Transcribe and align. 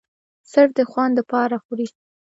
صرف 0.51 0.71
د 0.77 0.79
خوند 0.91 1.11
د 1.17 1.19
پاره 1.31 1.57
خوري 1.63 1.87